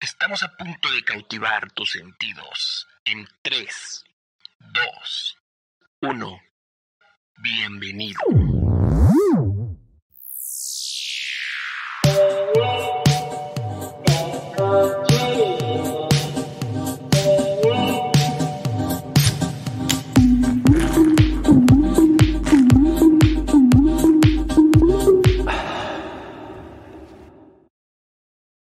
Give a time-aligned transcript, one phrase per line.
[0.00, 2.86] Estamos a punto de cautivar tus sentidos.
[3.04, 4.04] En 3,
[4.58, 5.38] 2,
[6.02, 6.40] 1.
[7.42, 8.20] Bienvenido.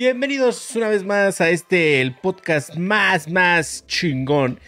[0.01, 4.59] Bienvenidos una vez más a este, el podcast más, más chingón.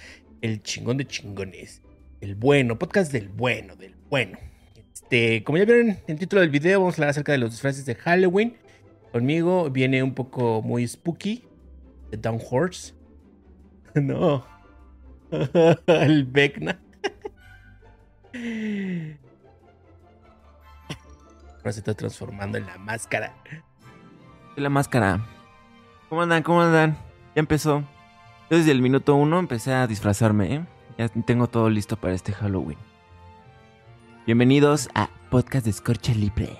[0.44, 1.82] El chingón de chingones.
[2.22, 4.38] El bueno, podcast del bueno, del bueno.
[4.94, 7.50] Este, como ya vieron en el título del video, vamos a hablar acerca de los
[7.50, 8.58] disfraces de Halloween.
[9.12, 11.44] Conmigo viene un poco muy spooky.
[12.12, 12.94] The Down Horse.
[13.96, 14.46] No.
[15.88, 16.80] el Vecna.
[21.58, 23.34] Ahora se está transformando en la máscara.
[24.56, 25.20] La máscara.
[26.10, 26.44] ¿Cómo andan?
[26.44, 26.92] ¿Cómo andan?
[27.36, 27.84] Ya empezó.
[28.52, 30.66] Desde el minuto uno empecé a disfrazarme, ¿eh?
[30.96, 32.78] Ya tengo todo listo para este Halloween.
[34.28, 36.56] Bienvenidos a Podcast de Escorcha Libre.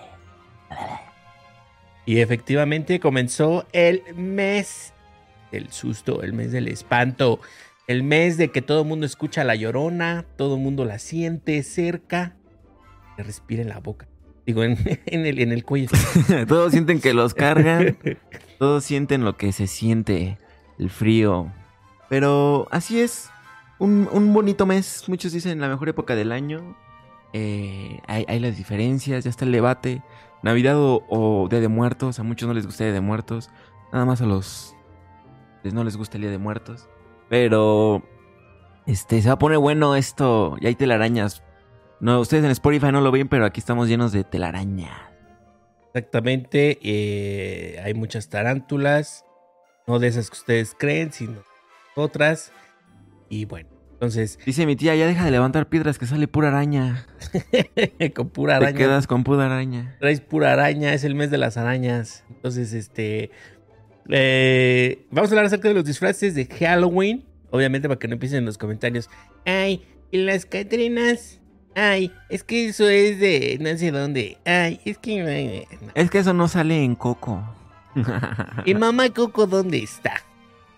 [2.08, 4.92] Y efectivamente comenzó el mes
[5.52, 7.42] del susto, el mes del espanto,
[7.86, 11.62] el mes de que todo el mundo escucha la llorona, todo el mundo la siente
[11.62, 12.38] cerca,
[13.18, 14.08] le respira en la boca.
[14.46, 14.78] Digo, en,
[15.08, 15.90] el, en el cuello.
[16.48, 17.98] todos sienten que los cargan.
[18.60, 20.38] Todos sienten lo que se siente.
[20.80, 21.52] El frío.
[22.10, 23.30] Pero así es.
[23.80, 25.04] Un, bonito mes.
[25.08, 26.78] Muchos dicen la mejor época del año.
[27.34, 29.24] Eh, hay, las diferencias.
[29.24, 30.02] Ya está el debate.
[30.44, 32.20] Navidad o, Día de Muertos.
[32.20, 33.50] A muchos no les gusta Día de Muertos.
[33.92, 34.76] Nada más a los...
[35.64, 36.88] No les gusta el Día de Muertos.
[37.30, 38.04] Pero...
[38.86, 40.56] Este, se va a poner bueno esto.
[40.62, 41.44] Y hay telarañas
[42.04, 45.10] no, ustedes en Spotify no lo ven, pero aquí estamos llenos de telaraña.
[45.88, 46.78] Exactamente.
[46.84, 49.24] Eh, hay muchas tarántulas.
[49.88, 51.42] No de esas que ustedes creen, sino
[51.96, 52.52] otras.
[53.30, 54.38] Y bueno, entonces.
[54.46, 57.08] Dice mi tía, ya deja de levantar piedras que sale pura araña.
[58.14, 58.74] con pura araña.
[58.74, 59.96] Te quedas con pura araña.
[60.02, 62.26] Traes pura araña, es el mes de las arañas.
[62.30, 63.32] Entonces, este.
[64.10, 67.24] Eh, vamos a hablar acerca de los disfraces de Halloween.
[67.50, 69.10] Obviamente, para que no empiecen en los comentarios.
[69.46, 71.40] Ay, y las Catrinas
[71.76, 74.38] Ay, es que eso es de no sé dónde.
[74.46, 75.68] Ay, es que.
[75.96, 77.44] Es que eso no sale en Coco.
[78.66, 80.14] ¿Y mamá Coco dónde está?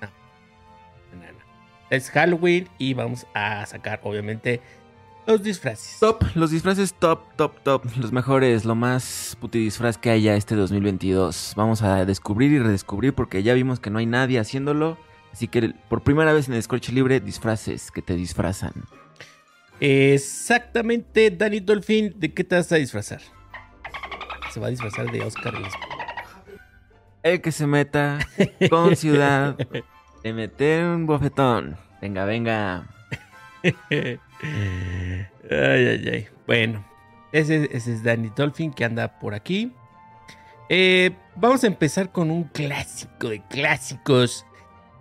[0.01, 0.07] No.
[1.19, 1.39] No, no.
[1.89, 4.61] Es Halloween y vamos a sacar, obviamente,
[5.27, 5.97] los disfraces.
[5.99, 7.83] Top, los disfraces top, top, top.
[7.97, 11.53] Los mejores, lo más puti disfraz que haya este 2022.
[11.55, 14.97] Vamos a descubrir y redescubrir porque ya vimos que no hay nadie haciéndolo.
[15.33, 18.73] Así que por primera vez en el Scorch Libre, disfraces que te disfrazan.
[19.79, 23.21] Exactamente, Danny Dolphin, ¿de qué te vas a disfrazar?
[24.51, 25.53] Se va a disfrazar de Oscar
[27.23, 28.19] El que se meta
[28.69, 29.57] con ciudad
[30.23, 31.77] de meter un bofetón.
[32.01, 32.87] Venga, venga.
[33.63, 34.19] ay,
[35.51, 36.27] ay, ay.
[36.47, 36.85] Bueno,
[37.31, 39.73] ese, es Danny Dolphin que anda por aquí.
[40.69, 44.45] Eh, vamos a empezar con un clásico de clásicos.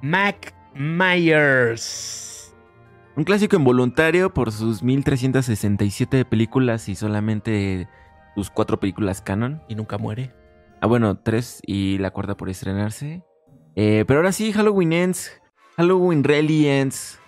[0.03, 2.34] Mac Myers.
[3.17, 7.89] Un clásico involuntario por sus 1367 películas y solamente
[8.35, 9.63] sus cuatro películas canon.
[9.69, 10.33] Y nunca muere.
[10.81, 13.23] Ah, bueno, tres y la cuarta por estrenarse.
[13.77, 15.41] Eh, pero ahora sí, Halloween ends.
[15.77, 17.21] Halloween really ends.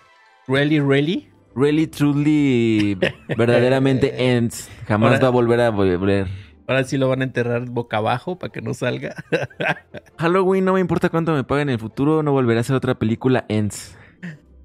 [0.47, 1.29] ¿Really, really?
[1.55, 2.95] Really, truly,
[3.37, 4.69] verdaderamente ends.
[4.87, 6.27] Jamás va a volver a volver.
[6.67, 9.15] Ahora sí lo van a enterrar boca abajo para que no salga.
[10.17, 12.99] Halloween, no me importa cuánto me paguen en el futuro, no volverá a ser otra
[12.99, 13.97] película ends.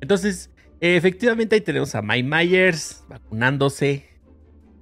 [0.01, 0.51] Entonces,
[0.83, 4.09] efectivamente ahí tenemos a Mike Myers vacunándose.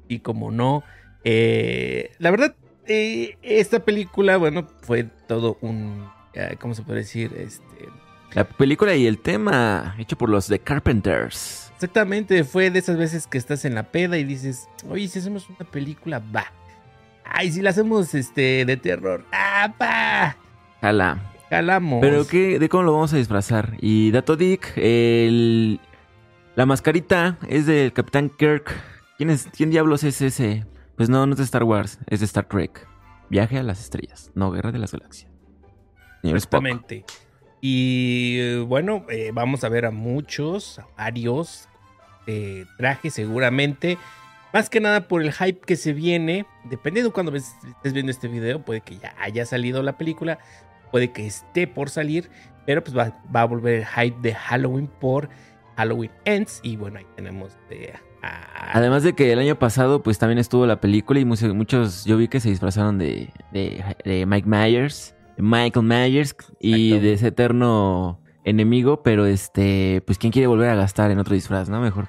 [0.09, 0.83] Y como no,
[1.23, 2.57] eh, la verdad,
[2.87, 7.33] eh, esta película, bueno, fue todo un, eh, ¿cómo se puede decir?
[7.37, 7.89] Este,
[8.33, 11.73] la película y el tema hecho por los The Carpenters.
[11.75, 15.49] Exactamente, fue de esas veces que estás en la peda y dices, oye, si hacemos
[15.49, 16.47] una película, va.
[17.25, 20.37] Ay, si la hacemos este, de terror, ah, va.
[20.81, 21.31] Jala.
[21.49, 22.01] Jalamos.
[22.01, 23.75] Pero qué, ¿de cómo lo vamos a disfrazar?
[23.81, 25.81] Y Dato Dick, el,
[26.57, 28.73] la mascarita es del Capitán Kirk.
[29.17, 30.67] ¿Quién, es, ¿Quién diablos es ese?
[30.97, 32.87] Pues no, no es de Star Wars, es de Star Trek.
[33.29, 35.31] Viaje a las estrellas, no Guerra de las Galaxias.
[36.23, 37.05] Exactamente.
[37.61, 41.69] Y eh, bueno, eh, vamos a ver a muchos, a varios
[42.27, 43.99] eh, trajes seguramente.
[44.53, 46.47] Más que nada por el hype que se viene.
[46.65, 50.39] Dependiendo de cuando estés viendo este video, puede que ya haya salido la película,
[50.91, 52.31] puede que esté por salir,
[52.67, 55.29] pero pues va, va a volver el hype de Halloween por
[55.81, 56.61] Halloween Ends.
[56.63, 60.79] Y bueno, ahí tenemos de Además de que el año pasado, pues también estuvo la
[60.79, 65.43] película y muchos, muchos yo vi que se disfrazaron de, de, de Mike Myers, de
[65.43, 67.05] Michael Myers y Exacto.
[67.07, 71.71] de ese eterno enemigo, pero este, pues quién quiere volver a gastar en otro disfraz,
[71.71, 71.81] ¿no?
[71.81, 72.09] Mejor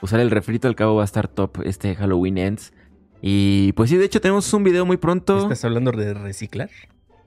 [0.00, 2.72] usar el refrito, al cabo va a estar top este Halloween Ends.
[3.20, 5.42] Y pues sí, de hecho tenemos un video muy pronto.
[5.42, 6.70] ¿Estás hablando de reciclar?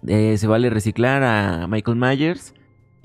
[0.05, 2.53] Eh, se vale reciclar a Michael Myers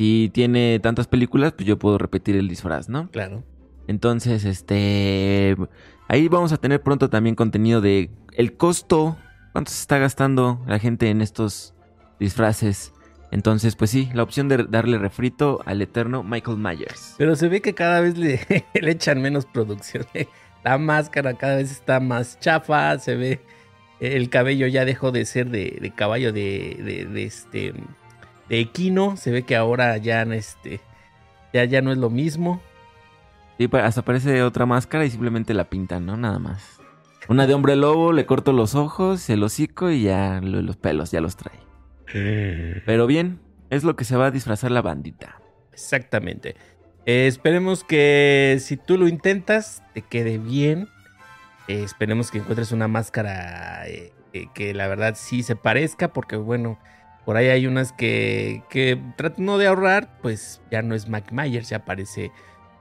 [0.03, 3.11] y tiene tantas películas, pues yo puedo repetir el disfraz, ¿no?
[3.11, 3.45] Claro.
[3.87, 5.57] Entonces, este.
[6.09, 9.19] Ahí vamos a tener pronto también contenido de el costo.
[9.53, 11.75] ¿Cuánto se está gastando la gente en estos
[12.19, 12.95] disfraces?
[13.31, 17.15] Entonces, pues sí, la opción de darle refrito al eterno Michael Myers.
[17.19, 18.41] Pero se ve que cada vez le,
[18.81, 20.07] le echan menos producción.
[20.65, 23.41] La máscara cada vez está más chafa, se ve
[24.01, 27.75] el cabello ya dejó de ser de, de caballo de, de- de este
[28.51, 30.81] de equino, se ve que ahora ya no, este
[31.55, 32.61] ya, ya no es lo mismo.
[33.57, 36.17] Sí, hasta parece otra máscara y simplemente la pintan, ¿no?
[36.17, 36.81] Nada más.
[37.29, 41.11] Una de hombre lobo, le corto los ojos, el hocico y ya lo- los pelos,
[41.11, 41.59] ya los trae.
[42.87, 45.41] Pero bien, es lo que se va a disfrazar la bandita.
[45.73, 46.57] Exactamente.
[47.07, 50.89] Eh, esperemos que si tú lo intentas, te quede bien.
[51.69, 56.37] Eh, esperemos que encuentres una máscara eh, eh, que la verdad sí se parezca, porque
[56.37, 56.79] bueno,
[57.25, 61.69] por ahí hay unas que, que tratando de ahorrar, pues ya no es Mac Myers,
[61.69, 62.33] ya parece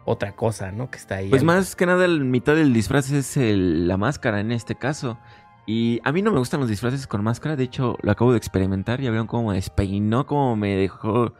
[0.05, 0.89] otra cosa, ¿no?
[0.89, 1.29] Que está ahí.
[1.29, 5.19] Pues más que nada, la mitad del disfraz es el- la máscara en este caso.
[5.67, 7.55] Y a mí no me gustan los disfraces con máscara.
[7.55, 9.01] De hecho, lo acabo de experimentar.
[9.01, 11.35] Ya vieron cómo me despeinó, cómo me dejó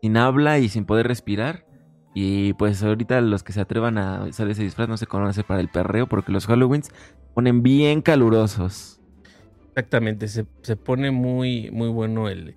[0.00, 1.66] sin habla y sin poder respirar.
[2.14, 5.58] Y pues ahorita los que se atrevan a usar ese disfraz no a hacer para
[5.60, 6.06] el perreo.
[6.06, 6.90] Porque los Halloweens
[7.34, 9.00] ponen bien calurosos.
[9.74, 12.54] Exactamente, se, se pone muy, muy bueno el,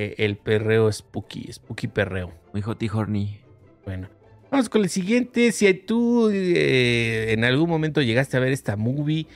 [0.00, 2.32] eh, el perreo spooky, spooky perreo.
[2.52, 3.40] Muy hot y horny.
[3.84, 4.08] Bueno,
[4.48, 5.50] vamos con el siguiente.
[5.50, 9.26] Si tú eh, en algún momento llegaste a ver esta movie,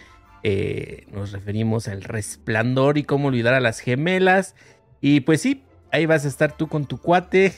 [0.45, 4.55] eh, nos referimos al resplandor y cómo olvidar a las gemelas.
[5.01, 7.53] Y pues sí, ahí vas a estar tú con tu cuate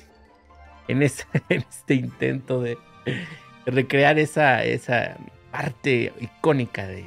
[0.88, 2.78] en, este intento de
[3.66, 5.18] recrear esa, esa
[5.50, 7.06] parte icónica de,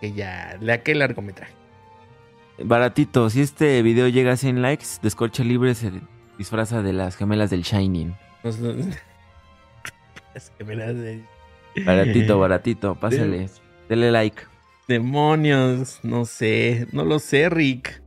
[0.00, 1.61] de aquel largometraje.
[2.58, 5.90] Baratito, si este video llega a 100 likes, Descorcha Libre se
[6.38, 8.14] disfraza de las gemelas del Shining.
[10.34, 11.22] Las gemelas de...
[11.84, 13.48] Baratito, baratito, pásale.
[13.88, 14.42] Dele like.
[14.88, 18.02] Demonios, no sé, no lo sé, Rick.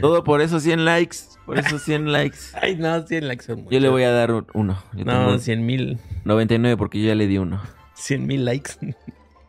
[0.00, 1.16] Todo por esos 100 likes.
[1.46, 2.38] Por esos 100 likes.
[2.60, 3.72] Ay, no, 100 likes son muchos.
[3.72, 4.82] Yo le voy a dar un- uno.
[4.94, 7.60] Yo No, tengo 100 mil, 99 porque yo ya le di uno.
[7.94, 8.72] 100 mil likes.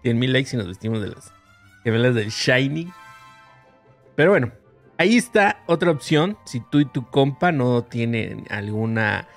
[0.03, 1.31] 100 mil likes y nos vestimos de las
[1.83, 2.91] gemelas del Shining.
[4.21, 4.51] Pero bueno,
[4.99, 6.37] ahí está otra opción.
[6.45, 9.27] Si tú y tu compa no tienen alguna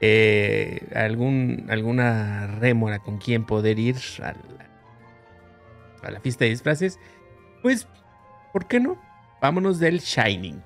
[0.00, 4.70] eh, algún, alguna rémora con quien poder ir a la,
[6.04, 7.00] a la fiesta de disfraces,
[7.64, 7.88] pues,
[8.52, 8.96] ¿por qué no?
[9.42, 10.62] Vámonos del Shining.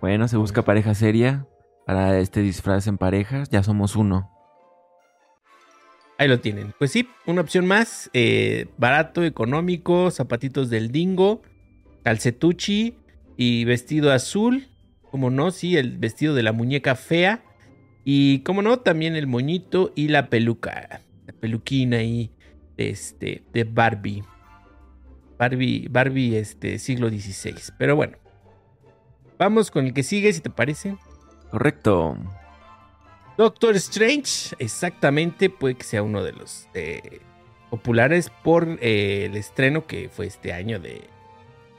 [0.00, 1.48] Bueno, se busca pareja seria
[1.84, 3.48] para este disfraz en parejas.
[3.50, 4.30] Ya somos uno.
[6.18, 6.72] Ahí lo tienen.
[6.78, 8.10] Pues sí, una opción más.
[8.12, 11.42] eh, barato, económico, zapatitos del dingo,
[12.04, 12.96] calcetuchi
[13.36, 14.68] y vestido azul.
[15.10, 17.42] Como no, sí, el vestido de la muñeca fea.
[18.04, 21.02] Y como no, también el moñito y la peluca.
[21.26, 22.30] La peluquina ahí
[22.76, 24.22] de, este, de Barbie.
[25.38, 27.54] Barbie, Barbie este, siglo XVI.
[27.78, 28.18] Pero bueno.
[29.38, 30.96] Vamos con el que sigue, si te parece.
[31.50, 32.16] Correcto.
[33.36, 37.20] Doctor Strange, exactamente, puede que sea uno de los eh,
[37.68, 41.02] populares por eh, el estreno que fue este año de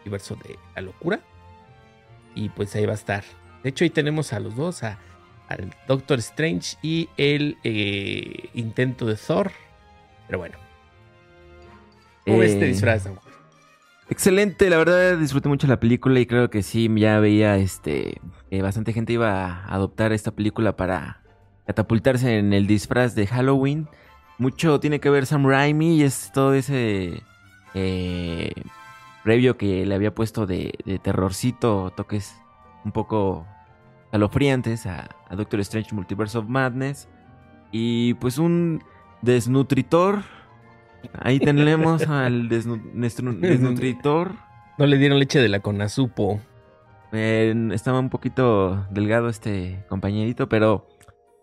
[0.01, 1.21] Universo de la Locura.
[2.35, 3.23] Y pues ahí va a estar.
[3.63, 4.99] De hecho, ahí tenemos a los dos, a,
[5.47, 9.51] al Doctor Strange y el eh, intento de Thor.
[10.27, 10.57] Pero bueno.
[12.25, 13.07] ¿Cómo este disfraz?
[14.09, 18.19] Excelente, la verdad disfruté mucho la película y creo que sí, ya veía este
[18.61, 21.24] bastante gente iba a adoptar esta película para
[21.65, 23.87] catapultarse en el disfraz de Halloween.
[24.37, 27.21] Mucho tiene que ver Sam Raimi y es todo ese
[27.73, 28.51] eh,
[29.23, 32.35] previo que le había puesto de, de terrorcito, toques
[32.83, 33.45] un poco
[34.11, 37.07] calofriantes a, a Doctor Strange Multiverse of Madness.
[37.71, 38.83] Y pues un
[39.21, 40.21] desnutritor.
[41.19, 42.81] Ahí tenemos al desnu-
[43.39, 44.31] desnutritor.
[44.77, 46.39] No le dieron leche de la Conazupo.
[47.11, 50.87] Eh, estaba un poquito delgado este compañerito, pero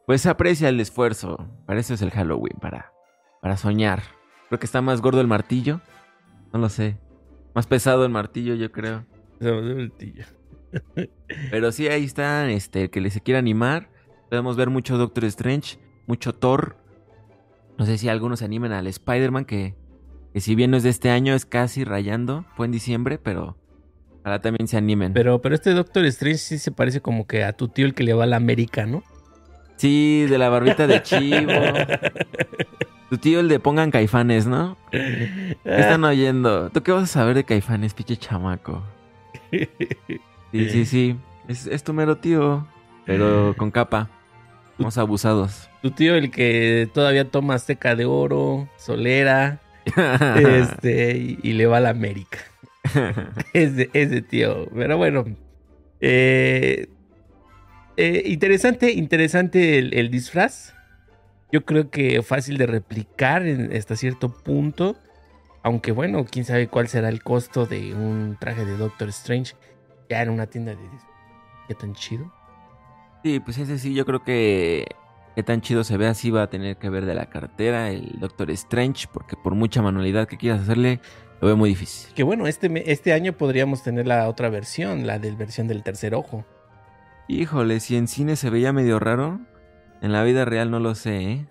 [0.06, 1.48] pues se aprecia el esfuerzo.
[1.66, 2.92] Para eso es el Halloween, para,
[3.40, 4.02] para soñar.
[4.48, 5.80] Creo que está más gordo el martillo.
[6.52, 6.98] No lo sé.
[7.54, 9.04] Más pesado el martillo, yo creo.
[11.50, 13.90] Pero sí, ahí está, este, el que le se quiera animar.
[14.30, 16.76] Podemos ver mucho Doctor Strange, mucho Thor.
[17.78, 19.74] No sé si algunos se animen al Spider-Man, que,
[20.32, 22.46] que si bien no es de este año, es casi rayando.
[22.56, 23.56] Fue en diciembre, pero
[24.20, 25.12] ojalá también se animen.
[25.12, 28.04] Pero, pero este Doctor Strange sí se parece como que a tu tío el que
[28.04, 29.02] le va a la América, ¿no?
[29.82, 31.50] Sí, de la barbita de chivo.
[33.10, 34.76] tu tío el de pongan caifanes, ¿no?
[34.92, 36.70] ¿Qué están oyendo?
[36.70, 38.80] ¿Tú qué vas a saber de caifanes, pinche chamaco?
[39.50, 41.16] Sí, sí, sí.
[41.48, 42.64] Es, es tu mero tío,
[43.06, 44.08] pero con capa.
[44.76, 45.68] Somos abusados.
[45.82, 49.58] Tu tío el que todavía toma azteca de oro, solera,
[50.36, 52.38] este, y, y le va a la América.
[53.52, 54.68] ese, ese tío.
[54.72, 55.24] Pero bueno.
[56.00, 56.86] eh,
[58.02, 60.74] eh, interesante, interesante el, el disfraz.
[61.50, 64.96] Yo creo que fácil de replicar en- hasta cierto punto.
[65.62, 69.54] Aunque bueno, quién sabe cuál será el costo de un traje de Doctor Strange
[70.10, 71.04] ya en una tienda de disfraz.
[71.68, 72.32] Qué tan chido.
[73.22, 74.86] Sí, pues ese sí, yo creo que
[75.36, 78.18] qué tan chido se ve así va a tener que ver de la cartera el
[78.18, 81.00] Doctor Strange, porque por mucha manualidad que quieras hacerle,
[81.40, 82.12] lo veo muy difícil.
[82.14, 86.14] Que bueno, este, este año podríamos tener la otra versión, la del versión del tercer
[86.14, 86.44] ojo.
[87.28, 89.40] Híjole, si en cine se veía medio raro,
[90.00, 91.46] en la vida real no lo sé, ¿eh?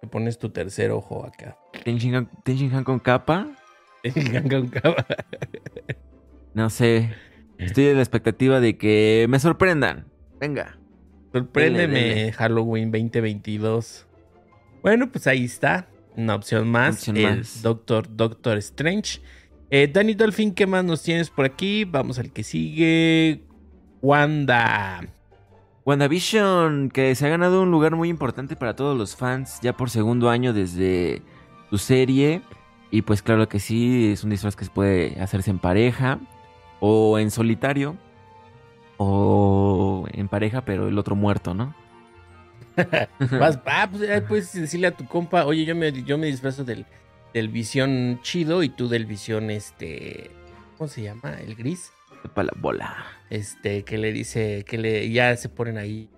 [0.00, 1.56] Te pones tu tercer ojo acá.
[1.84, 3.48] Ten Han- Ten Shin Han con capa,
[4.04, 4.70] Sorpréndeme.
[6.54, 7.10] no sé.
[7.58, 10.06] Estoy en la expectativa de que me sorprendan.
[10.38, 10.78] Venga.
[11.32, 12.32] Dele, dele.
[12.32, 14.06] Halloween 2022.
[14.82, 15.88] Bueno, pues ahí está.
[16.16, 16.96] Una opción más.
[16.96, 17.62] Opción el más.
[17.62, 19.20] Doctor, Doctor Strange.
[19.70, 21.84] Eh, Danny Dolphin, ¿qué más nos tienes por aquí?
[21.84, 23.42] Vamos al que sigue.
[24.02, 25.00] Wanda.
[25.84, 29.88] WandaVision, que se ha ganado un lugar muy importante para todos los fans ya por
[29.88, 31.22] segundo año desde
[31.70, 32.42] su serie.
[32.90, 36.18] Y pues claro que sí, es un disfraz que se puede hacerse en pareja
[36.80, 37.96] o en solitario
[38.98, 41.74] o en pareja, pero el otro muerto, ¿no?
[43.40, 46.64] Vas, ah, pues, eh, puedes decirle a tu compa, oye, yo me, yo me disfrazo
[46.64, 46.86] del,
[47.32, 50.30] del visión chido y tú del visión, este,
[50.76, 51.34] ¿cómo se llama?
[51.40, 51.92] El gris.
[52.34, 52.96] Para la bola.
[53.30, 56.08] Este, que le dice, que le, ya se ponen ahí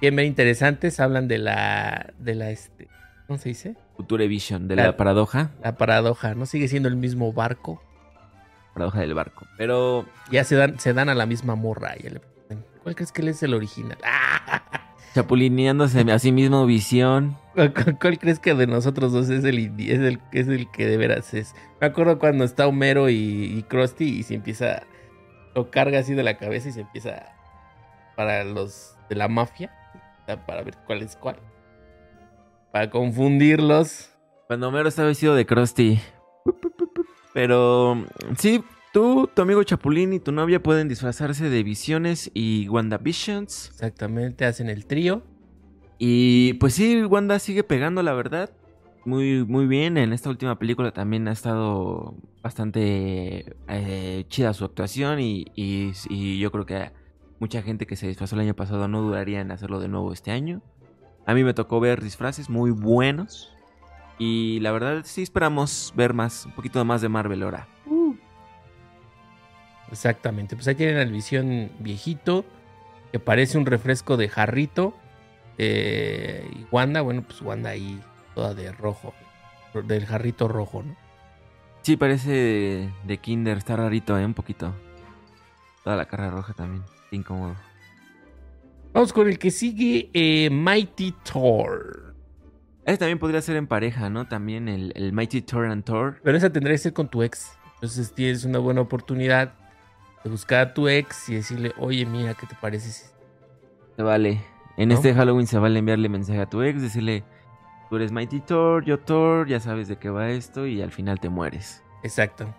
[0.00, 2.88] bien, bien interesantes, hablan de la, de la, este,
[3.26, 3.76] ¿cómo se dice?
[3.96, 6.46] Future Vision, de la paradoja, La paradoja, ¿no?
[6.46, 7.82] Sigue siendo el mismo barco.
[8.74, 9.46] paradoja del barco.
[9.56, 11.94] Pero Ya se dan, se dan a la misma morra.
[11.96, 12.20] Ya le
[12.82, 13.96] ¿Cuál crees que él es el original?
[15.14, 17.36] chapulineándose a sí mismo Visión.
[17.54, 21.34] ¿Cuál, crees que de nosotros dos es el, es el, es el que de veras
[21.34, 21.54] es?
[21.80, 24.82] Me acuerdo cuando está Homero y, y Krusty y se empieza,
[25.54, 27.32] lo carga así de la cabeza y se empieza
[28.16, 29.70] para los de la mafia,
[30.46, 31.36] para ver cuál es cuál.
[32.70, 34.10] Para confundirlos.
[34.46, 36.00] Cuando Homero está vestido de Krusty.
[37.34, 38.04] Pero
[38.38, 43.68] sí, tú, tu amigo Chapulín y tu novia pueden disfrazarse de Visiones y WandaVisions.
[43.68, 45.22] Exactamente, hacen el trío.
[45.98, 48.50] Y pues sí, Wanda sigue pegando, la verdad.
[49.04, 49.96] Muy, muy bien.
[49.96, 55.18] En esta última película también ha estado bastante eh, chida su actuación.
[55.20, 56.90] Y, y- yo creo que
[57.40, 60.30] mucha gente que se disfrazó el año pasado no dudaría en hacerlo de nuevo este
[60.30, 60.62] año.
[61.26, 63.52] A mí me tocó ver disfraces muy buenos.
[64.18, 67.66] Y la verdad sí esperamos ver más, un poquito más de Marvel ahora.
[69.90, 70.54] Exactamente.
[70.54, 72.44] Pues ahí tienen al visión viejito.
[73.10, 74.94] Que parece un refresco de jarrito.
[75.58, 78.00] eh, y Wanda, bueno, pues Wanda ahí
[78.34, 79.14] toda de rojo.
[79.74, 80.96] Del jarrito rojo, ¿no?
[81.82, 84.24] Sí, parece de, de Kinder, está rarito, ¿eh?
[84.24, 84.74] Un poquito.
[85.82, 87.56] Toda la cara roja también, incómodo.
[88.92, 92.14] Vamos con el que sigue, eh, Mighty Thor.
[92.84, 94.28] Ese también podría ser en pareja, ¿no?
[94.28, 96.20] También el, el Mighty Thor and Thor.
[96.22, 97.56] Pero esa tendría que ser con tu ex.
[97.74, 99.54] Entonces tienes una buena oportunidad
[100.22, 102.90] de buscar a tu ex y decirle, oye, mira, ¿qué te parece?
[102.90, 103.06] si-?"
[103.96, 104.40] Se vale.
[104.76, 104.94] En ¿No?
[104.94, 107.24] este Halloween se vale enviarle mensaje a tu ex, decirle,
[107.92, 111.20] tú eres Mighty Thor, yo Thor, ya sabes de qué va esto y al final
[111.20, 111.82] te mueres.
[112.02, 112.54] Exacto.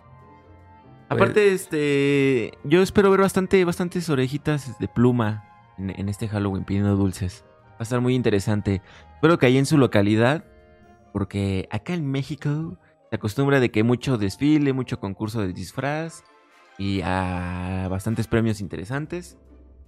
[1.08, 5.42] Aparte, este, yo espero ver bastante, bastantes orejitas de pluma
[5.76, 7.44] en, en este Halloween pidiendo dulces.
[7.70, 8.80] Va a estar muy interesante.
[9.14, 10.44] Espero que ahí en su localidad,
[11.12, 12.78] porque acá en México
[13.10, 16.22] se acostumbra de que mucho desfile, mucho concurso de disfraz
[16.78, 19.36] y a bastantes premios interesantes.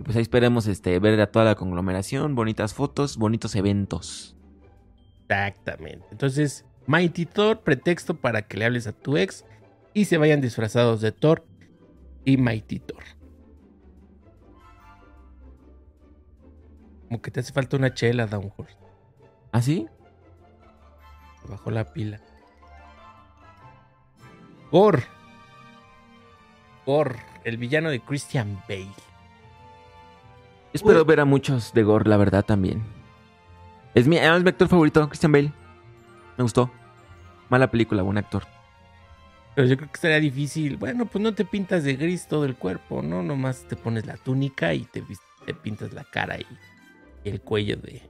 [0.01, 4.37] Y pues ahí esperemos este, ver a toda la conglomeración, bonitas fotos, bonitos eventos.
[5.29, 6.07] Exactamente.
[6.11, 9.45] Entonces, Mighty Thor, pretexto para que le hables a tu ex
[9.93, 11.45] y se vayan disfrazados de Thor
[12.25, 13.03] y Mighty Thor.
[17.09, 18.77] Como que te hace falta una chela, Downhorse.
[19.53, 19.87] ¿Ah, sí?
[21.43, 22.21] Se bajó la pila.
[24.71, 25.05] Gore.
[26.85, 28.93] Gore, el villano de Christian Bale.
[30.73, 31.07] Espero Uy.
[31.07, 32.96] ver a muchos de Gore, la verdad, también.
[33.97, 35.51] Es mi, es mi actor favorito, Christian Bale.
[36.37, 36.71] Me gustó.
[37.49, 38.43] Mala película, buen actor.
[39.55, 40.77] Pero yo creo que sería difícil.
[40.77, 43.23] Bueno, pues no te pintas de gris todo el cuerpo, ¿no?
[43.23, 45.03] Nomás te pones la túnica y te,
[45.47, 46.47] te pintas la cara y,
[47.25, 48.03] y el cuello de...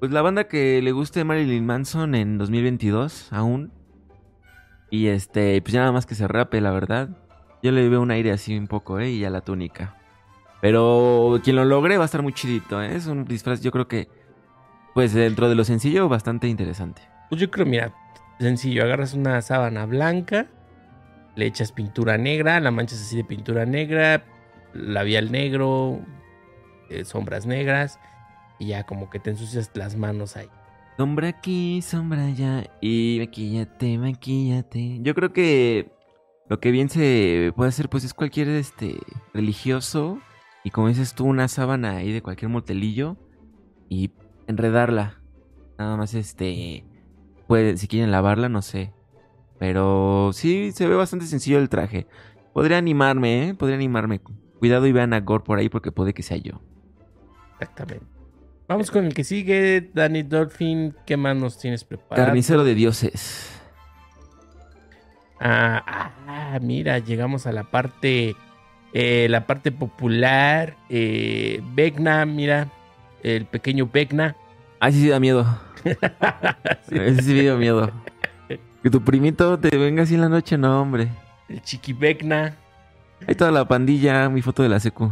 [0.00, 3.70] Pues la banda que le guste Marilyn Manson en 2022, aún.
[4.88, 7.10] Y este, pues ya nada más que se rape, la verdad.
[7.62, 9.10] Yo le veo un aire así un poco, ¿eh?
[9.10, 9.94] Y a la túnica.
[10.62, 12.96] Pero quien lo logre va a estar muy chidito, ¿eh?
[12.96, 14.08] Es un disfraz, yo creo que,
[14.94, 17.02] pues dentro de lo sencillo, bastante interesante.
[17.28, 17.92] Pues yo creo, mira,
[18.38, 20.46] sencillo, agarras una sábana blanca,
[21.34, 24.24] le echas pintura negra, la manchas así de pintura negra,
[24.72, 26.00] labial negro,
[26.90, 27.98] eh, sombras negras,
[28.58, 30.48] y ya como que te ensucias las manos ahí.
[30.96, 32.70] Sombra aquí, sombra allá.
[32.80, 34.98] Y maquillate, maquillate.
[35.00, 35.90] Yo creo que
[36.48, 38.98] lo que bien se puede hacer, pues es cualquier este
[39.32, 40.20] religioso.
[40.62, 43.16] Y como dices tú, una sábana ahí de cualquier motelillo.
[43.88, 44.12] Y
[44.46, 45.20] enredarla.
[45.78, 46.84] Nada más este.
[47.46, 48.92] Puede, si quieren lavarla, no sé.
[49.58, 52.06] Pero sí, se ve bastante sencillo el traje.
[52.52, 53.54] Podría animarme, ¿eh?
[53.54, 54.20] Podría animarme.
[54.58, 56.60] Cuidado y vean a Gore por ahí porque puede que sea yo.
[57.60, 58.06] Exactamente.
[58.66, 60.94] Vamos con el que sigue, Danny Dolphin.
[61.04, 62.26] ¿Qué más nos tienes preparado?
[62.26, 63.60] Carnicero de dioses.
[65.38, 68.34] Ah, ah, mira, llegamos a la parte,
[68.94, 70.76] eh, la parte popular.
[70.88, 72.72] Eh, Vecna, mira,
[73.24, 74.36] el pequeño Vecna.
[74.78, 75.44] Ay, sí, sí da miedo.
[76.88, 77.90] Sí, Ese sí dio miedo.
[78.82, 81.08] Que tu primito te venga así en la noche, no, hombre.
[81.48, 82.56] el chiqui Vecna.
[83.26, 85.10] Ahí toda la pandilla, mi foto de la secu.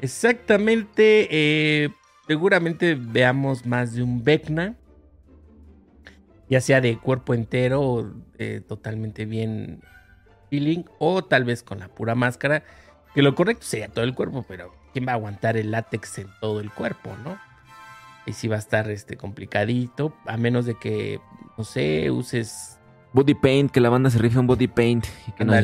[0.00, 1.90] Exactamente, eh,
[2.26, 4.74] seguramente veamos más de un Vecna.
[6.48, 9.80] Ya sea de cuerpo entero o eh, totalmente bien
[10.48, 10.84] feeling.
[10.98, 12.62] O tal vez con la pura máscara.
[13.16, 16.28] Que lo correcto sería todo el cuerpo, pero ¿quién va a aguantar el látex en
[16.38, 17.38] todo el cuerpo, no?
[18.26, 20.12] Y sí va a estar este, complicadito.
[20.26, 21.18] A menos de que,
[21.56, 22.78] no sé, uses.
[23.14, 25.06] Body paint, que la banda se rife un body paint.
[25.28, 25.54] Y que no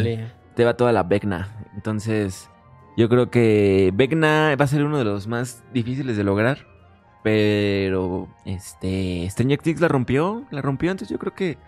[0.54, 1.54] te va toda la Vecna.
[1.74, 2.48] Entonces,
[2.96, 6.66] yo creo que Vecna va a ser uno de los más difíciles de lograr.
[7.22, 10.90] Pero, este, Stranger Things la rompió, la rompió.
[10.90, 11.58] Entonces yo creo que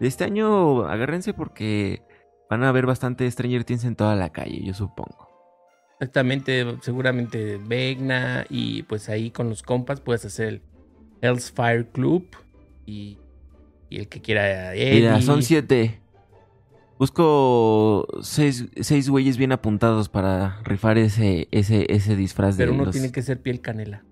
[0.00, 2.02] de este año agárrense porque
[2.48, 5.25] van a haber bastante Stranger Things en toda la calle, yo supongo.
[5.98, 10.62] Exactamente, seguramente Vecna y pues ahí con los compas puedes hacer el
[11.22, 12.26] Hell's Fire Club
[12.84, 13.18] y,
[13.88, 16.00] y el que quiera Mira, son siete.
[16.98, 22.84] Busco seis, seis güeyes bien apuntados para rifar ese, ese, ese disfraz pero de uno
[22.86, 24.02] los- tiene que ser piel canela.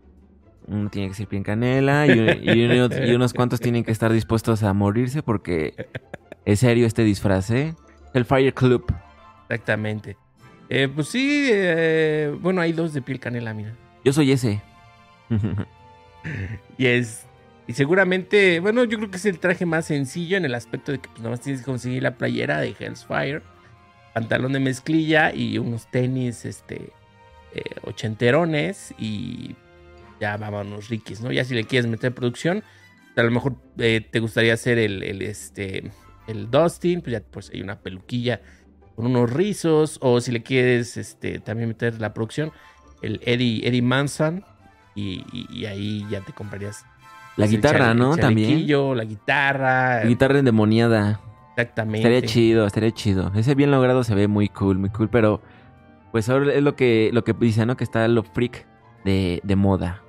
[0.66, 4.10] Uno tiene que ser bien canela y, y uno- y unos cuantos tienen que estar
[4.12, 5.74] dispuestos a morirse porque
[6.46, 7.74] es serio este disfraz, ¿eh?
[8.14, 8.84] El Fire Club.
[9.48, 10.16] Exactamente.
[10.68, 13.74] Eh, pues sí, eh, bueno, hay dos de piel canela, mira.
[14.04, 14.62] Yo soy ese.
[16.78, 17.26] Y es.
[17.66, 20.98] Y seguramente, bueno, yo creo que es el traje más sencillo en el aspecto de
[20.98, 23.42] que pues nada más tienes que conseguir la playera de Hell's Fire,
[24.12, 26.92] pantalón de mezclilla y unos tenis, este,
[27.54, 29.54] eh, ochenterones y
[30.20, 31.32] ya vámonos riquis, ¿no?
[31.32, 32.62] Ya si le quieres meter producción,
[33.16, 35.90] a lo mejor eh, te gustaría hacer el, el, este,
[36.26, 38.42] el Dustin, pues ya pues hay una peluquilla
[38.96, 42.52] con unos rizos, o si le quieres, este, también meter la producción,
[43.02, 44.44] el Eddie, Eddie Manson,
[44.94, 46.84] y, y- y ahí ya te comprarías
[47.36, 48.16] La guitarra, chale- ¿no?
[48.16, 48.66] También.
[48.96, 49.98] la guitarra.
[50.04, 51.20] La guitarra endemoniada.
[51.56, 51.98] Exactamente.
[51.98, 53.32] Estaría chido, estaría chido.
[53.34, 55.40] Ese bien logrado se ve muy cool, muy cool, pero
[56.12, 57.76] pues ahora es lo que, lo que dice, ¿no?
[57.76, 58.64] Que está lo freak
[59.04, 60.00] de, de moda.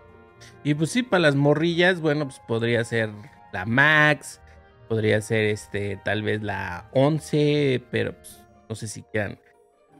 [0.63, 3.09] Y pues sí, para las morrillas, bueno, pues podría ser
[3.51, 4.39] la Max,
[4.87, 9.39] podría ser este, tal vez la 11, pero pues, no sé si quieran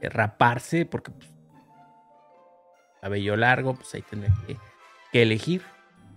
[0.00, 1.28] eh, raparse, porque pues,
[3.00, 4.56] cabello largo, pues ahí tendría que,
[5.12, 5.62] que elegir.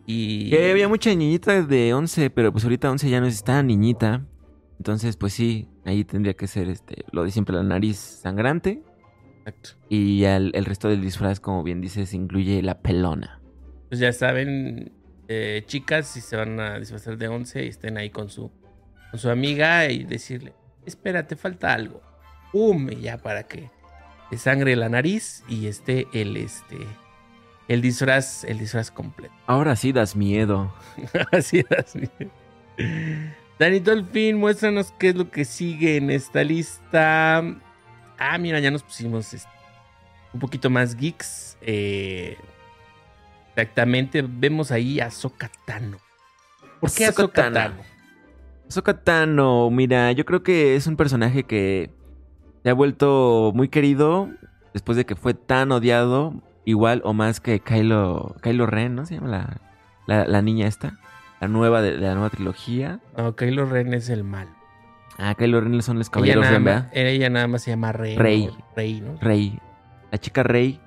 [0.05, 3.67] Y Que había mucha niñita de 11, pero pues ahorita 11 ya no es tan
[3.67, 4.25] niñita.
[4.77, 8.81] Entonces, pues sí, ahí tendría que ser este, lo de siempre la nariz sangrante.
[9.39, 9.71] Exacto.
[9.89, 13.39] Y el resto del disfraz, como bien dices, incluye la pelona.
[13.89, 14.91] Pues ya saben,
[15.27, 18.51] eh, chicas, si se van a disfrazar de 11 y estén ahí con su,
[19.11, 20.53] con su amiga y decirle,
[20.85, 22.01] espera, te falta algo.
[22.51, 22.89] ¡Pum!
[22.91, 23.69] Y ya para que
[24.29, 26.77] te sangre la nariz y esté el, este,
[27.67, 29.33] el disfraz, el disfraz completo.
[29.47, 30.73] Ahora sí das miedo.
[31.31, 31.97] Así es.
[33.59, 37.43] Dani Dolphin, muéstranos qué es lo que sigue en esta lista.
[38.17, 39.49] Ah, mira, ya nos pusimos este,
[40.33, 41.57] un poquito más geeks.
[41.61, 42.37] Eh,
[43.49, 45.97] exactamente, vemos ahí a Sokatano.
[46.79, 47.11] ¿Por qué a.
[47.11, 47.99] Sokatano?
[48.69, 51.89] Ahsoka Tano, mira, yo creo que es un personaje que
[52.63, 54.29] se ha vuelto muy querido
[54.73, 56.33] después de que fue tan odiado,
[56.65, 59.05] igual o más que Kylo, Kylo Ren, ¿no?
[59.05, 59.57] Se llama la,
[60.07, 60.99] la, la niña esta.
[61.41, 62.99] la nueva de, de la nueva trilogía.
[63.17, 64.47] No, Kylo Ren es el mal.
[65.17, 66.93] Ah, Kylo Ren son los Ella caballeros nada, Ren, más, ¿verdad?
[66.93, 68.17] ella nada más se llama Rey.
[68.17, 68.49] Rey.
[68.75, 69.17] Rey, ¿no?
[69.19, 69.59] Rey.
[70.11, 70.79] La chica Rey,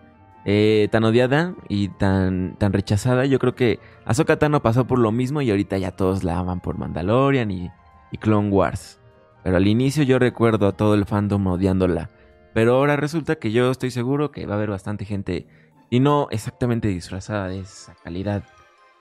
[0.44, 3.26] eh, tan odiada y tan, tan rechazada.
[3.26, 6.60] Yo creo que Ahsoka Tano pasó por lo mismo y ahorita ya todos la aman
[6.60, 7.70] por Mandalorian y,
[8.10, 8.98] y Clone Wars.
[9.42, 12.10] Pero al inicio yo recuerdo a todo el fandom odiándola.
[12.54, 15.46] Pero ahora resulta que yo estoy seguro que va a haber bastante gente,
[15.90, 18.44] y no exactamente disfrazada de esa calidad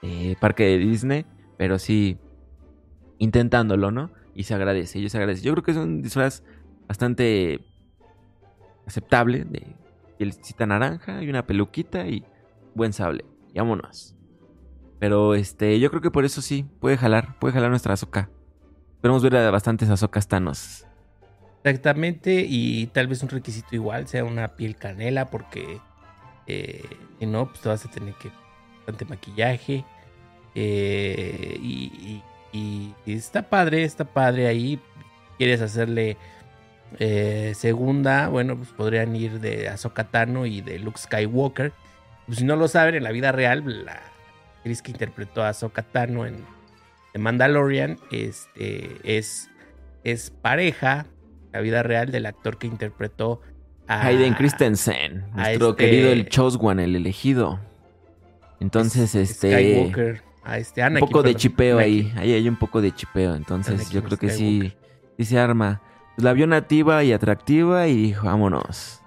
[0.02, 1.26] de parque de Disney,
[1.56, 2.18] pero sí
[3.18, 4.10] intentándolo, ¿no?
[4.34, 5.42] Y se agradece, y se agradece.
[5.42, 6.42] Yo creo que es un disfraz
[6.88, 7.60] bastante
[8.86, 9.76] aceptable de
[10.18, 12.24] pielecita naranja y una peluquita y
[12.74, 13.24] buen sable.
[13.54, 14.16] Y vámonos.
[14.98, 18.30] Pero este, yo creo que por eso sí, puede jalar, puede jalar nuestra Azoka.
[19.02, 20.86] Esperemos ver a bastantes Azokas Thanos.
[21.64, 25.80] Exactamente, y tal vez un requisito igual sea una piel canela, porque
[26.46, 26.84] eh,
[27.18, 28.30] si no, pues te vas a tener que
[28.86, 29.84] bastante maquillaje.
[30.54, 34.78] eh, y- y está padre, está padre ahí.
[35.36, 36.16] Quieres hacerle
[37.00, 41.72] eh, segunda, bueno, pues podrían ir de Ahsoka Tano y de Luke Skywalker.
[42.26, 44.00] Pues si no lo saben, en la vida real, la
[44.58, 46.44] actriz que interpretó a Ahsoka Tano en
[47.12, 49.50] The Mandalorian este, es,
[50.04, 51.06] es pareja
[51.52, 53.40] la vida real del actor que interpretó
[53.86, 57.60] a Hayden Christensen, a nuestro este- querido el Choswan, el elegido.
[58.60, 59.52] Entonces, es- este.
[59.52, 62.06] Skywalker, a este Un Anakin, poco de chipeo Anakin.
[62.06, 62.12] ahí.
[62.16, 63.34] Ahí hay un poco de chipeo.
[63.34, 64.78] Entonces, Anakin yo creo que sí, Skywalker.
[65.18, 65.82] sí se arma.
[66.16, 69.02] Pues la vio nativa y atractiva y dijo, vámonos.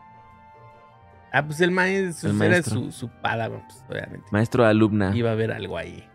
[1.32, 4.26] Ah, pues el maestro, El era su, su padawan, pues, obviamente.
[4.32, 5.16] Maestro alumna.
[5.16, 6.08] Iba a haber algo ahí.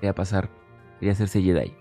[0.00, 0.48] Quería pasar.
[1.04, 1.74] Quería hacerse Jedi.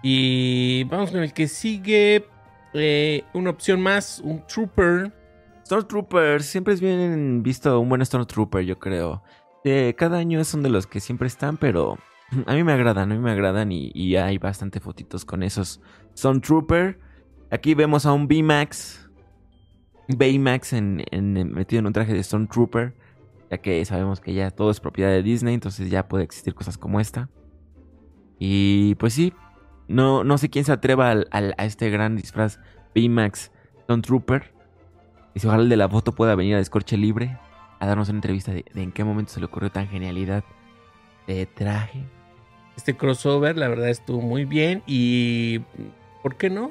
[0.00, 2.24] Y vamos con el que sigue.
[2.72, 5.12] eh, una opción más, un Trooper.
[5.66, 9.24] Stormtroopers, siempre es bien visto un buen Stormtrooper, yo creo.
[9.64, 11.98] Eh, cada año son de los que siempre están, pero
[12.46, 15.80] a mí me agradan, a mí me agradan y, y hay bastante fotitos con esos
[16.16, 17.00] Stormtrooper.
[17.50, 19.10] Aquí vemos a un B-Max,
[20.06, 22.94] Baymax en, en- metido en un traje de Stormtrooper,
[23.50, 26.78] ya que sabemos que ya todo es propiedad de Disney, entonces ya puede existir cosas
[26.78, 27.28] como esta.
[28.40, 29.32] Y pues sí,
[29.86, 32.58] no, no sé quién se atreva al- al- a este gran disfraz
[32.94, 34.52] Baymax Stormtrooper.
[35.34, 37.38] Y si ojalá el de la foto pueda venir a Descorche Libre
[37.78, 40.42] a darnos una entrevista de, de en qué momento se le ocurrió tan genialidad
[41.26, 42.02] de traje.
[42.76, 44.82] Este crossover, la verdad, estuvo muy bien.
[44.86, 45.60] Y,
[46.22, 46.70] ¿por qué no?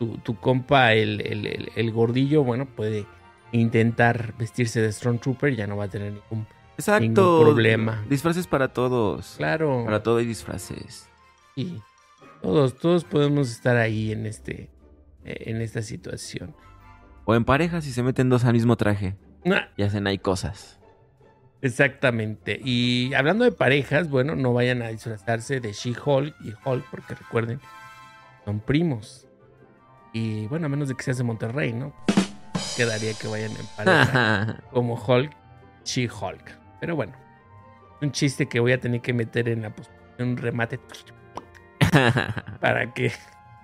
[0.00, 3.06] Tu, tu compa, el, el- el- el gordillo, bueno, puede
[3.52, 5.54] intentar vestirse de Stormtrooper.
[5.54, 6.46] Ya no va a tener ningún.
[6.78, 7.00] Exacto.
[7.00, 8.04] Ningún problema.
[8.08, 9.34] Disfraces para todos.
[9.36, 9.82] Claro.
[9.84, 11.08] Para todo hay disfraces.
[11.54, 11.80] Y
[12.42, 14.70] todos, todos podemos estar ahí en, este,
[15.24, 16.54] en esta situación.
[17.24, 20.78] O en pareja si se meten dos al mismo traje Ah, y hacen ahí cosas.
[21.62, 22.60] Exactamente.
[22.62, 27.60] Y hablando de parejas, bueno, no vayan a disfrazarse de She-Hulk y Hulk, porque recuerden,
[28.44, 29.26] son primos.
[30.12, 31.94] Y bueno, a menos de que seas de Monterrey, ¿no?
[32.76, 35.32] Quedaría que vayan en pareja como Hulk,
[35.84, 36.65] She-Hulk.
[36.80, 37.14] Pero bueno,
[38.02, 40.80] un chiste que voy a tener que meter en la posición un remate
[42.60, 43.12] para que.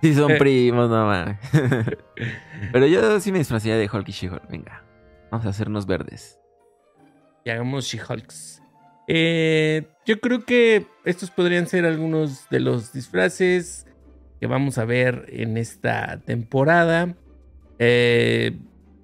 [0.01, 1.37] sí son primos, no mames.
[2.71, 4.49] Pero yo sí me disfrazaría de Hulk y She-Hulk.
[4.49, 4.83] Venga,
[5.31, 6.39] vamos a hacernos verdes.
[7.43, 8.61] y hagamos She-Hulks.
[9.07, 13.85] Eh, yo creo que estos podrían ser algunos de los disfraces
[14.39, 17.15] que vamos a ver en esta temporada.
[17.79, 18.57] Eh,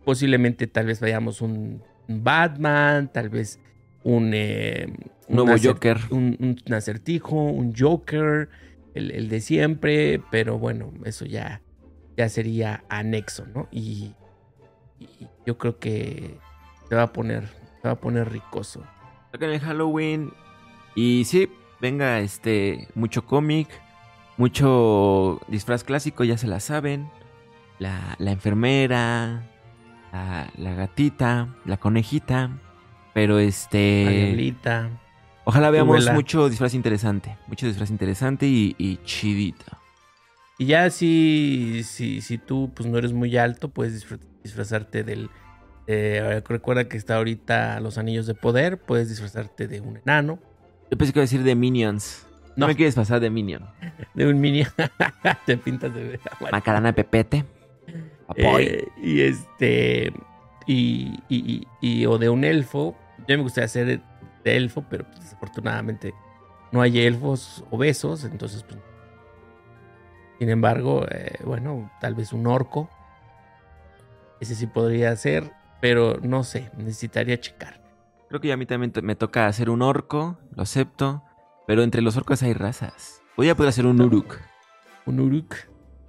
[0.06, 3.60] posiblemente tal vez vayamos un Batman, tal vez
[4.04, 4.88] un, eh,
[5.28, 5.98] un Nuevo acer- Joker.
[6.12, 8.50] un, un acertijo, un Joker,
[8.94, 11.62] el, el de siempre, pero bueno, eso ya,
[12.18, 13.68] ya sería anexo, ¿no?
[13.72, 14.14] Y,
[15.00, 16.38] y yo creo que
[16.88, 17.48] se va a poner,
[17.82, 18.84] se va a poner ricoso.
[19.32, 20.32] Sacan el Halloween.
[20.96, 23.68] Y sí, venga, este, mucho cómic,
[24.38, 27.10] mucho disfraz clásico, ya se la saben.
[27.78, 29.44] La, la enfermera,
[30.12, 32.50] la, la gatita, la conejita.
[33.20, 34.34] Pero este.
[35.44, 36.14] Ojalá veamos abuela.
[36.14, 37.36] mucho disfraz interesante.
[37.48, 39.66] Mucho disfraz interesante y, y chidito.
[40.58, 45.30] Y ya si, si, si tú pues no eres muy alto, puedes disfr- disfrazarte del...
[45.88, 50.40] eh, recuerda que está ahorita los anillos de poder, puedes disfrazarte de un enano,
[50.92, 52.26] Yo pensé que iba a decir de Minions.
[52.56, 52.68] No, No.
[52.68, 53.66] me quieres pasar de Minion.
[54.14, 54.64] de un mini...
[55.46, 56.52] Te pintas de amarillo.
[56.52, 57.46] Macarana de Pepete.
[58.36, 60.14] Eh, y este...
[60.68, 62.96] Y, y, y- y- o de un elfo.
[63.30, 64.02] Yo me gustaría ser
[64.44, 66.16] de elfo, pero pues, desafortunadamente
[66.72, 68.80] no hay elfos obesos, entonces pues...
[70.40, 72.90] Sin embargo, eh, bueno, tal vez un orco.
[74.40, 77.80] Ese sí podría ser, pero no sé, necesitaría checar.
[78.30, 80.40] Creo que ya a mí también me toca hacer un orco.
[80.56, 81.24] Lo acepto.
[81.68, 83.22] Pero entre los orcos hay razas.
[83.38, 84.40] Voy a poder hacer un Uruk.
[85.06, 85.56] Un Uruk.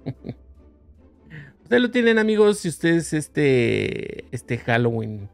[1.63, 2.59] Ustedes lo tienen, amigos.
[2.59, 5.29] Si ustedes este, este Halloween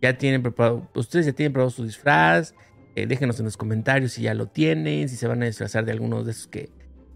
[0.00, 2.54] ya tienen preparado, ustedes ya tienen preparado su disfraz.
[2.94, 5.92] Eh, déjenos en los comentarios si ya lo tienen, si se van a disfrazar de
[5.92, 6.70] algunos de esos que,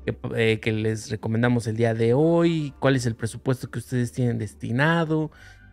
[0.06, 4.12] que, eh, que les recomendamos el día de hoy, cuál es el presupuesto que ustedes
[4.12, 5.30] tienen destinado,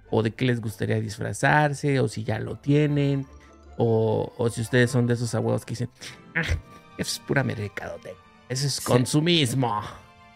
[0.09, 3.27] o de qué les gustaría disfrazarse, o si ya lo tienen,
[3.77, 5.89] o, o si ustedes son de esos abuelos que dicen,
[6.35, 6.57] ah, eso
[6.97, 8.17] es pura mercadotecnia,
[8.49, 8.83] eso es Sí.
[8.85, 9.79] consumismo.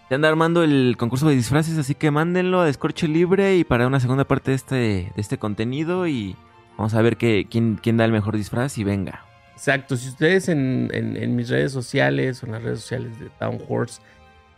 [0.09, 3.87] Se anda armando el concurso de disfraces, así que mándenlo a Descorche Libre y para
[3.87, 6.35] una segunda parte de este, de este contenido y
[6.77, 9.25] vamos a ver qué, quién, quién da el mejor disfraz y venga.
[9.53, 13.59] Exacto, si ustedes en, en- mis redes sociales o en las redes sociales de Town
[13.69, 14.01] Horse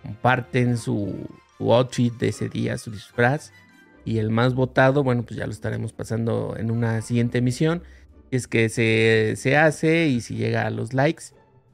[0.01, 3.51] comparten su, su outfit de ese día, su disfraz,
[4.03, 7.81] y el más votado, bueno, pues ya lo estaremos pasando en una siguiente emisión.
[8.29, 11.25] Si es que se, se hace y si llega a los likes,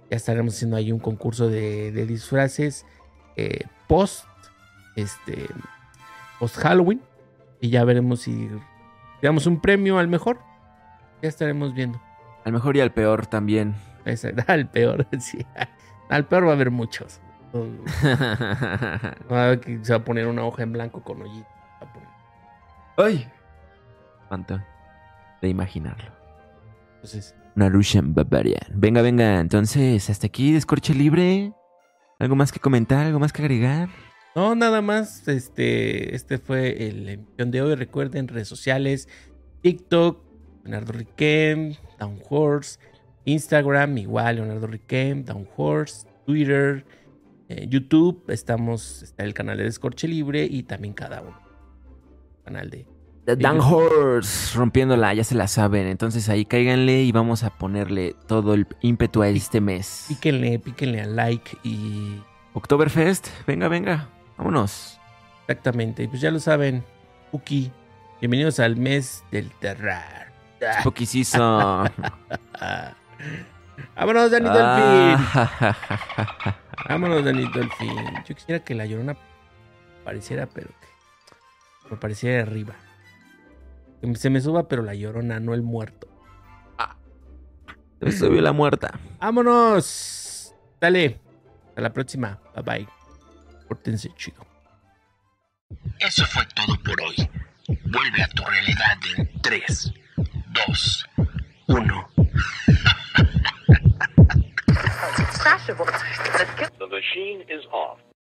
[0.10, 2.86] ya estaremos haciendo ahí un concurso de, de disfraces
[3.36, 4.26] eh, post,
[4.96, 5.46] este,
[6.40, 7.02] post Halloween,
[7.60, 8.50] y ya veremos si
[9.28, 10.40] damos un premio al mejor.
[11.22, 12.02] Ya estaremos viendo.
[12.46, 13.76] Al mejor y al peor también.
[14.48, 15.46] Al peor, sí.
[16.10, 17.22] Al peor va a haber muchos.
[18.02, 21.48] Se va a poner una hoja en blanco con hoyito.
[22.98, 23.28] ¡Ay!
[24.24, 24.62] Espanto
[25.42, 26.12] de imaginarlo.
[26.96, 28.62] Entonces, Una Russian Barbarian.
[28.74, 31.54] Venga, venga, entonces, hasta aquí, Descorche Libre.
[32.20, 33.06] ¿Algo más que comentar?
[33.08, 33.90] ¿Algo más que agregar?
[34.36, 35.28] No, nada más.
[35.28, 37.76] Este, este fue el emisión de hoy.
[37.76, 39.08] Recuerden, redes sociales,
[39.62, 40.24] TikTok,
[40.64, 42.80] Leonardo Riquem, Down Horse,
[43.26, 46.86] Instagram, igual, Leonardo Riquem, Down Horse, Twitter,
[47.50, 48.24] eh, YouTube.
[48.30, 51.40] Estamos, está el canal de Descorche Libre y también cada uno.
[52.44, 52.86] Canal de
[53.26, 55.88] The Dan Horse rompiéndola, ya se la saben.
[55.88, 60.06] Entonces ahí cáiganle y vamos a ponerle todo el ímpetu a este mes.
[60.08, 62.20] Píquenle, píquenle al like y
[62.54, 64.10] Oktoberfest, venga, venga,
[64.42, 65.00] vámonos.
[65.42, 66.08] exactamente.
[66.08, 66.84] Pues ya lo saben,
[67.32, 67.72] Uki.
[68.20, 70.02] Bienvenidos al mes del terror.
[70.62, 71.40] Ah, Poquisizo.
[72.60, 72.94] ah.
[73.96, 75.28] Vámonos, Danito Delfín.
[76.90, 77.96] Vámonos, Danito Delfín.
[78.28, 79.16] Yo quisiera que la llorona
[80.02, 82.74] apareciera, pero que me pareciera arriba.
[84.02, 86.08] Que se me suba, pero la llorona, no el muerto.
[88.02, 89.00] Se subió la muerta.
[89.20, 90.56] ¡Vámonos!
[90.80, 91.20] Dale.
[91.70, 92.40] Hasta la próxima.
[92.56, 93.01] Bye bye.
[93.72, 94.46] Pórtense chido.
[96.02, 97.16] Eso fue todo por hoy.
[97.86, 99.94] Vuelve a tu realidad en 3,
[100.68, 101.06] 2,
[101.68, 102.10] 1.
[105.42, 105.86] Crashable.
[106.80, 108.11] The machine is off.